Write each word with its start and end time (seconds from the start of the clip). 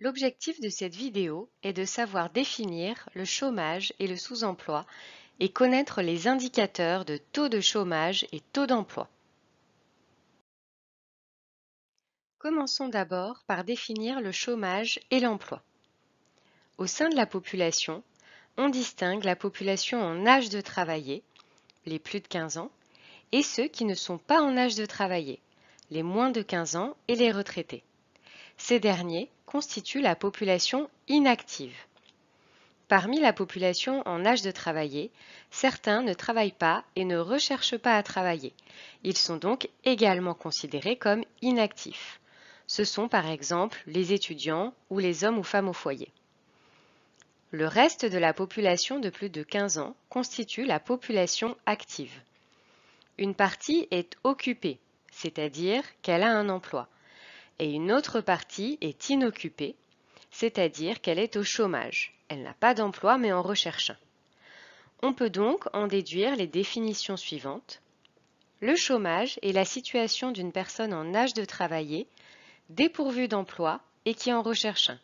L'objectif 0.00 0.60
de 0.60 0.68
cette 0.68 0.94
vidéo 0.94 1.50
est 1.64 1.72
de 1.72 1.84
savoir 1.84 2.30
définir 2.30 3.08
le 3.14 3.24
chômage 3.24 3.92
et 3.98 4.06
le 4.06 4.16
sous-emploi 4.16 4.86
et 5.40 5.48
connaître 5.48 6.02
les 6.02 6.28
indicateurs 6.28 7.04
de 7.04 7.16
taux 7.16 7.48
de 7.48 7.60
chômage 7.60 8.24
et 8.30 8.40
taux 8.52 8.66
d'emploi. 8.66 9.08
Commençons 12.38 12.88
d'abord 12.88 13.42
par 13.48 13.64
définir 13.64 14.20
le 14.20 14.30
chômage 14.30 15.00
et 15.10 15.18
l'emploi. 15.18 15.62
Au 16.78 16.86
sein 16.86 17.08
de 17.08 17.16
la 17.16 17.26
population, 17.26 18.04
on 18.56 18.68
distingue 18.68 19.24
la 19.24 19.34
population 19.34 20.00
en 20.00 20.24
âge 20.26 20.48
de 20.48 20.60
travailler, 20.60 21.24
les 21.86 21.98
plus 21.98 22.20
de 22.20 22.28
15 22.28 22.58
ans, 22.58 22.70
et 23.32 23.42
ceux 23.42 23.66
qui 23.66 23.84
ne 23.84 23.96
sont 23.96 24.18
pas 24.18 24.40
en 24.40 24.56
âge 24.56 24.76
de 24.76 24.86
travailler, 24.86 25.40
les 25.90 26.04
moins 26.04 26.30
de 26.30 26.42
15 26.42 26.76
ans 26.76 26.96
et 27.08 27.16
les 27.16 27.32
retraités. 27.32 27.82
Ces 28.58 28.80
derniers 28.80 29.30
constituent 29.46 30.02
la 30.02 30.14
population 30.14 30.90
inactive. 31.08 31.76
Parmi 32.88 33.20
la 33.20 33.32
population 33.32 34.02
en 34.06 34.26
âge 34.26 34.42
de 34.42 34.50
travailler, 34.50 35.10
certains 35.50 36.02
ne 36.02 36.12
travaillent 36.12 36.52
pas 36.52 36.84
et 36.96 37.04
ne 37.04 37.18
recherchent 37.18 37.78
pas 37.78 37.96
à 37.96 38.02
travailler. 38.02 38.52
Ils 39.04 39.16
sont 39.16 39.36
donc 39.36 39.68
également 39.84 40.34
considérés 40.34 40.96
comme 40.96 41.24
inactifs. 41.40 42.20
Ce 42.66 42.84
sont 42.84 43.08
par 43.08 43.26
exemple 43.26 43.82
les 43.86 44.12
étudiants 44.12 44.74
ou 44.90 44.98
les 44.98 45.24
hommes 45.24 45.38
ou 45.38 45.42
femmes 45.42 45.68
au 45.68 45.72
foyer. 45.72 46.12
Le 47.50 47.66
reste 47.66 48.04
de 48.04 48.18
la 48.18 48.34
population 48.34 48.98
de 48.98 49.08
plus 49.08 49.30
de 49.30 49.42
15 49.42 49.78
ans 49.78 49.96
constitue 50.10 50.64
la 50.64 50.80
population 50.80 51.56
active. 51.64 52.20
Une 53.16 53.34
partie 53.34 53.88
est 53.90 54.16
occupée, 54.24 54.78
c'est-à-dire 55.10 55.82
qu'elle 56.02 56.22
a 56.22 56.36
un 56.36 56.50
emploi 56.50 56.88
et 57.58 57.72
une 57.72 57.92
autre 57.92 58.20
partie 58.20 58.78
est 58.80 59.10
inoccupée, 59.10 59.76
c'est-à-dire 60.30 61.00
qu'elle 61.00 61.18
est 61.18 61.36
au 61.36 61.44
chômage. 61.44 62.14
Elle 62.28 62.42
n'a 62.42 62.54
pas 62.54 62.74
d'emploi 62.74 63.18
mais 63.18 63.32
en 63.32 63.42
recherche 63.42 63.90
un. 63.90 63.96
On 65.02 65.12
peut 65.12 65.30
donc 65.30 65.64
en 65.72 65.86
déduire 65.86 66.36
les 66.36 66.46
définitions 66.46 67.16
suivantes. 67.16 67.80
Le 68.60 68.74
chômage 68.74 69.38
est 69.42 69.52
la 69.52 69.64
situation 69.64 70.32
d'une 70.32 70.52
personne 70.52 70.92
en 70.92 71.14
âge 71.14 71.34
de 71.34 71.44
travailler, 71.44 72.08
dépourvue 72.68 73.28
d'emploi 73.28 73.80
et 74.04 74.14
qui 74.14 74.32
en 74.32 74.42
recherche 74.42 74.90
un. 74.90 74.98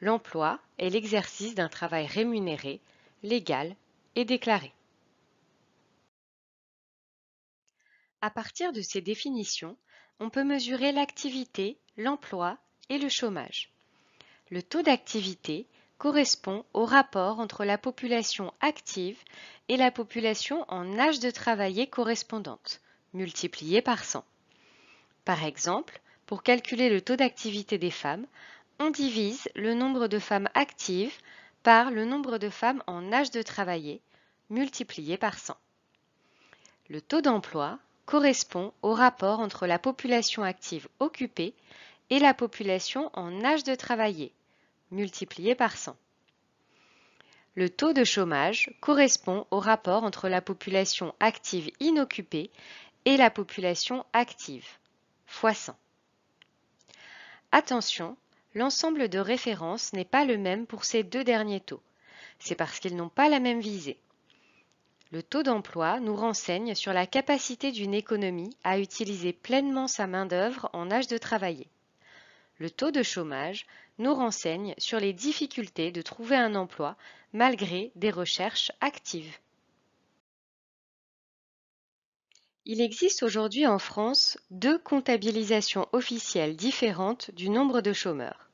L'emploi 0.00 0.60
est 0.78 0.88
l'exercice 0.88 1.54
d'un 1.54 1.68
travail 1.68 2.06
rémunéré, 2.06 2.80
légal 3.22 3.74
et 4.14 4.24
déclaré. 4.24 4.72
À 8.22 8.30
partir 8.30 8.72
de 8.72 8.82
ces 8.82 9.00
définitions, 9.00 9.76
on 10.20 10.30
peut 10.30 10.44
mesurer 10.44 10.92
l'activité, 10.92 11.78
l'emploi 11.96 12.58
et 12.90 12.98
le 12.98 13.08
chômage. 13.08 13.70
Le 14.50 14.62
taux 14.62 14.82
d'activité 14.82 15.66
correspond 15.98 16.64
au 16.72 16.84
rapport 16.84 17.40
entre 17.40 17.64
la 17.64 17.78
population 17.78 18.52
active 18.60 19.18
et 19.68 19.76
la 19.76 19.90
population 19.90 20.64
en 20.68 20.98
âge 20.98 21.20
de 21.20 21.30
travailler 21.30 21.86
correspondante, 21.86 22.80
multiplié 23.12 23.82
par 23.82 24.04
100. 24.04 24.24
Par 25.24 25.44
exemple, 25.44 26.00
pour 26.26 26.42
calculer 26.42 26.90
le 26.90 27.00
taux 27.00 27.16
d'activité 27.16 27.78
des 27.78 27.90
femmes, 27.90 28.26
on 28.78 28.90
divise 28.90 29.48
le 29.54 29.74
nombre 29.74 30.06
de 30.06 30.18
femmes 30.18 30.48
actives 30.54 31.16
par 31.62 31.90
le 31.90 32.04
nombre 32.04 32.38
de 32.38 32.48
femmes 32.48 32.82
en 32.86 33.12
âge 33.12 33.30
de 33.30 33.42
travailler, 33.42 34.00
multiplié 34.48 35.16
par 35.16 35.38
100. 35.38 35.56
Le 36.88 37.00
taux 37.00 37.20
d'emploi 37.20 37.78
correspond 38.06 38.72
au 38.82 38.94
rapport 38.94 39.40
entre 39.40 39.66
la 39.66 39.78
population 39.78 40.42
active 40.42 40.88
occupée 40.98 41.54
et 42.10 42.18
la 42.18 42.34
population 42.34 43.10
en 43.14 43.44
âge 43.44 43.64
de 43.64 43.74
travailler, 43.74 44.32
multiplié 44.90 45.54
par 45.54 45.76
100. 45.76 45.96
Le 47.54 47.68
taux 47.68 47.92
de 47.92 48.04
chômage 48.04 48.72
correspond 48.80 49.46
au 49.50 49.58
rapport 49.58 50.04
entre 50.04 50.28
la 50.28 50.40
population 50.40 51.14
active 51.20 51.70
inoccupée 51.80 52.50
et 53.04 53.16
la 53.16 53.30
population 53.30 54.04
active, 54.12 54.66
fois 55.26 55.54
100. 55.54 55.76
Attention, 57.52 58.16
l'ensemble 58.54 59.08
de 59.08 59.18
références 59.18 59.92
n'est 59.92 60.04
pas 60.04 60.24
le 60.24 60.38
même 60.38 60.66
pour 60.66 60.84
ces 60.84 61.02
deux 61.02 61.24
derniers 61.24 61.60
taux. 61.60 61.82
C'est 62.38 62.54
parce 62.54 62.78
qu'ils 62.78 62.96
n'ont 62.96 63.08
pas 63.08 63.28
la 63.28 63.40
même 63.40 63.60
visée. 63.60 63.98
Le 65.12 65.24
taux 65.24 65.42
d'emploi 65.42 65.98
nous 65.98 66.14
renseigne 66.14 66.76
sur 66.76 66.92
la 66.92 67.04
capacité 67.04 67.72
d'une 67.72 67.94
économie 67.94 68.56
à 68.62 68.78
utiliser 68.78 69.32
pleinement 69.32 69.88
sa 69.88 70.06
main-d'œuvre 70.06 70.70
en 70.72 70.88
âge 70.90 71.08
de 71.08 71.18
travailler. 71.18 71.66
Le 72.58 72.70
taux 72.70 72.92
de 72.92 73.02
chômage 73.02 73.66
nous 73.98 74.14
renseigne 74.14 74.74
sur 74.78 75.00
les 75.00 75.12
difficultés 75.12 75.90
de 75.90 76.00
trouver 76.00 76.36
un 76.36 76.54
emploi 76.54 76.96
malgré 77.32 77.90
des 77.96 78.10
recherches 78.10 78.70
actives. 78.80 79.36
Il 82.64 82.80
existe 82.80 83.24
aujourd'hui 83.24 83.66
en 83.66 83.80
France 83.80 84.38
deux 84.50 84.78
comptabilisations 84.78 85.88
officielles 85.92 86.54
différentes 86.54 87.32
du 87.32 87.48
nombre 87.48 87.80
de 87.80 87.92
chômeurs. 87.92 88.48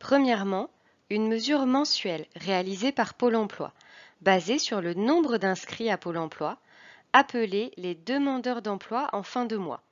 Premièrement, 0.00 0.70
une 1.08 1.28
mesure 1.28 1.66
mensuelle 1.66 2.26
réalisée 2.34 2.90
par 2.90 3.14
Pôle 3.14 3.36
emploi 3.36 3.72
basé 4.20 4.58
sur 4.58 4.80
le 4.80 4.94
nombre 4.94 5.38
d'inscrits 5.38 5.90
à 5.90 5.98
Pôle 5.98 6.18
emploi, 6.18 6.58
appelés 7.12 7.72
les 7.76 7.94
demandeurs 7.94 8.62
d'emploi 8.62 9.08
en 9.12 9.22
fin 9.22 9.44
de 9.44 9.56
mois. 9.56 9.82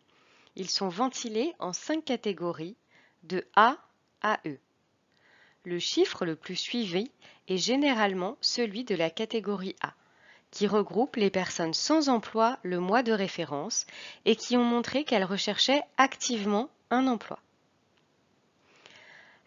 Ils 0.56 0.70
sont 0.70 0.88
ventilés 0.88 1.54
en 1.58 1.72
cinq 1.72 2.04
catégories, 2.04 2.76
de 3.24 3.44
A 3.56 3.76
à 4.22 4.40
E. 4.46 4.58
Le 5.64 5.78
chiffre 5.78 6.24
le 6.24 6.36
plus 6.36 6.56
suivi 6.56 7.10
est 7.48 7.56
généralement 7.56 8.36
celui 8.40 8.84
de 8.84 8.94
la 8.94 9.10
catégorie 9.10 9.76
A, 9.82 9.94
qui 10.50 10.66
regroupe 10.66 11.16
les 11.16 11.30
personnes 11.30 11.74
sans 11.74 12.08
emploi 12.08 12.58
le 12.62 12.78
mois 12.78 13.02
de 13.02 13.12
référence 13.12 13.86
et 14.24 14.36
qui 14.36 14.56
ont 14.56 14.64
montré 14.64 15.04
qu'elles 15.04 15.24
recherchaient 15.24 15.82
activement 15.96 16.70
un 16.90 17.06
emploi. 17.06 17.38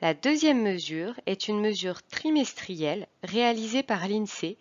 La 0.01 0.13
deuxième 0.13 0.61
mesure 0.61 1.19
est 1.25 1.49
une 1.49 1.59
mesure 1.59 2.01
trimestrielle 2.03 3.07
réalisée 3.21 3.83
par 3.83 4.07
l'INSEE 4.07 4.57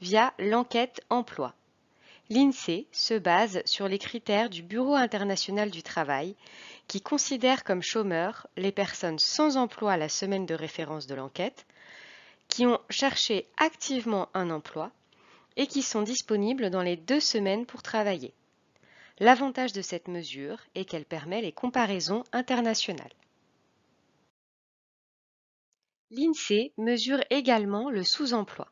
via 0.00 0.34
l'enquête 0.40 1.00
emploi. 1.10 1.54
L'INSEE 2.28 2.88
se 2.90 3.14
base 3.14 3.62
sur 3.66 3.86
les 3.86 4.00
critères 4.00 4.50
du 4.50 4.62
Bureau 4.64 4.94
international 4.94 5.70
du 5.70 5.84
travail 5.84 6.34
qui 6.88 7.00
considère 7.00 7.62
comme 7.62 7.82
chômeurs 7.82 8.48
les 8.56 8.72
personnes 8.72 9.20
sans 9.20 9.56
emploi 9.56 9.96
la 9.96 10.08
semaine 10.08 10.46
de 10.46 10.54
référence 10.54 11.06
de 11.06 11.14
l'enquête, 11.14 11.66
qui 12.48 12.66
ont 12.66 12.80
cherché 12.90 13.46
activement 13.58 14.28
un 14.34 14.50
emploi 14.50 14.90
et 15.56 15.68
qui 15.68 15.82
sont 15.82 16.02
disponibles 16.02 16.68
dans 16.68 16.82
les 16.82 16.96
deux 16.96 17.20
semaines 17.20 17.64
pour 17.64 17.82
travailler. 17.82 18.34
L'avantage 19.20 19.72
de 19.72 19.82
cette 19.82 20.08
mesure 20.08 20.58
est 20.74 20.84
qu'elle 20.84 21.04
permet 21.04 21.42
les 21.42 21.52
comparaisons 21.52 22.24
internationales. 22.32 23.12
L'INSEE 26.12 26.72
mesure 26.76 27.20
également 27.30 27.88
le 27.88 28.02
sous-emploi. 28.02 28.66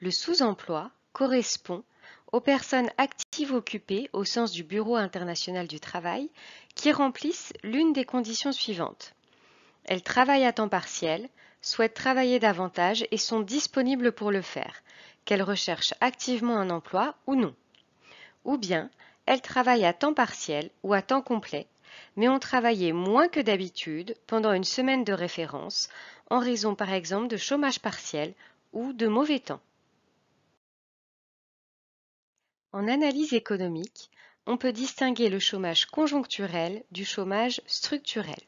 Le 0.00 0.10
sous-emploi 0.10 0.90
correspond 1.14 1.82
aux 2.30 2.40
personnes 2.40 2.90
actives 2.98 3.54
occupées 3.54 4.10
au 4.12 4.24
sens 4.24 4.52
du 4.52 4.62
Bureau 4.62 4.96
international 4.96 5.66
du 5.66 5.80
travail 5.80 6.30
qui 6.74 6.92
remplissent 6.92 7.54
l'une 7.62 7.94
des 7.94 8.04
conditions 8.04 8.52
suivantes. 8.52 9.14
Elles 9.84 10.02
travaillent 10.02 10.44
à 10.44 10.52
temps 10.52 10.68
partiel, 10.68 11.30
souhaitent 11.62 11.94
travailler 11.94 12.38
davantage 12.38 13.06
et 13.10 13.16
sont 13.16 13.40
disponibles 13.40 14.12
pour 14.12 14.30
le 14.30 14.42
faire, 14.42 14.82
qu'elles 15.24 15.42
recherchent 15.42 15.94
activement 16.00 16.58
un 16.58 16.68
emploi 16.68 17.14
ou 17.26 17.34
non. 17.34 17.54
Ou 18.44 18.58
bien, 18.58 18.90
elles 19.24 19.40
travaillent 19.40 19.86
à 19.86 19.94
temps 19.94 20.14
partiel 20.14 20.70
ou 20.82 20.92
à 20.92 21.00
temps 21.00 21.22
complet, 21.22 21.66
mais 22.16 22.28
ont 22.28 22.38
travaillé 22.38 22.92
moins 22.92 23.28
que 23.28 23.40
d'habitude 23.40 24.16
pendant 24.26 24.52
une 24.52 24.64
semaine 24.64 25.04
de 25.04 25.12
référence 25.12 25.88
en 26.30 26.38
raison 26.38 26.74
par 26.74 26.92
exemple 26.92 27.28
de 27.28 27.36
chômage 27.36 27.80
partiel 27.80 28.34
ou 28.72 28.92
de 28.92 29.06
mauvais 29.06 29.40
temps. 29.40 29.60
En 32.72 32.88
analyse 32.88 33.34
économique, 33.34 34.10
on 34.46 34.56
peut 34.56 34.72
distinguer 34.72 35.28
le 35.28 35.38
chômage 35.38 35.86
conjoncturel 35.86 36.82
du 36.90 37.04
chômage 37.04 37.60
structurel. 37.66 38.40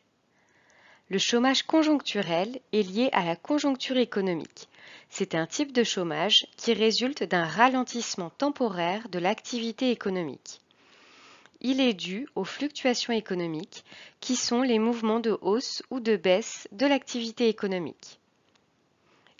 Le 1.10 1.18
chômage 1.18 1.62
conjoncturel 1.64 2.58
est 2.72 2.82
lié 2.82 3.10
à 3.12 3.24
la 3.24 3.36
conjoncture 3.36 3.98
économique. 3.98 4.68
C'est 5.10 5.34
un 5.34 5.46
type 5.46 5.72
de 5.72 5.84
chômage 5.84 6.46
qui 6.56 6.72
résulte 6.72 7.22
d'un 7.22 7.44
ralentissement 7.44 8.30
temporaire 8.30 9.08
de 9.10 9.18
l'activité 9.18 9.90
économique. 9.90 10.60
Il 11.66 11.80
est 11.80 11.94
dû 11.94 12.28
aux 12.34 12.44
fluctuations 12.44 13.14
économiques 13.14 13.86
qui 14.20 14.36
sont 14.36 14.60
les 14.60 14.78
mouvements 14.78 15.18
de 15.18 15.38
hausse 15.40 15.82
ou 15.88 15.98
de 15.98 16.14
baisse 16.14 16.68
de 16.72 16.84
l'activité 16.84 17.48
économique. 17.48 18.20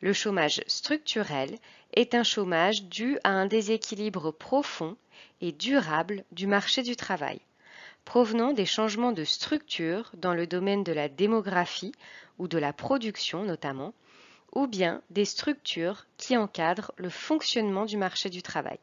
Le 0.01 0.15
chômage 0.15 0.63
structurel 0.67 1.59
est 1.93 2.15
un 2.15 2.23
chômage 2.23 2.85
dû 2.85 3.19
à 3.25 3.29
un 3.29 3.45
déséquilibre 3.45 4.31
profond 4.31 4.97
et 5.43 5.53
durable 5.53 6.25
du 6.33 6.47
marché 6.47 6.83
du 6.83 6.97
travail. 6.97 7.43
provenant 8.07 8.55
des 8.55 8.67
changements 8.67 9.13
de 9.13 9.25
structure 9.25 10.11
dans 10.15 10.33
le 10.33 10.47
domaine 10.47 10.83
de 10.83 10.93
la 10.93 11.11
démographie 11.11 11.93
ou 12.39 12.49
de 12.49 12.59
la 12.59 12.73
production 12.73 13.45
notamment, 13.45 13.93
ou 14.55 14.67
bien 14.67 15.03
des 15.11 15.27
structures 15.27 16.07
qui 16.17 16.39
encadrent 16.39 16.93
le 16.97 17.11
fonctionnement 17.11 17.85
du 17.85 17.99
marché 17.99 18.31
du 18.31 18.43
travail. 18.43 18.79